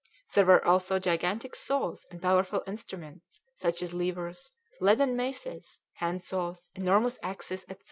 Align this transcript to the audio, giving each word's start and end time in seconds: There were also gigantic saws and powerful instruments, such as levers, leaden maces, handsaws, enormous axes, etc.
There 0.33 0.47
were 0.47 0.65
also 0.65 0.97
gigantic 0.97 1.55
saws 1.55 2.07
and 2.09 2.19
powerful 2.19 2.63
instruments, 2.65 3.39
such 3.57 3.83
as 3.83 3.93
levers, 3.93 4.49
leaden 4.79 5.15
maces, 5.15 5.77
handsaws, 5.99 6.69
enormous 6.73 7.19
axes, 7.21 7.65
etc. 7.69 7.77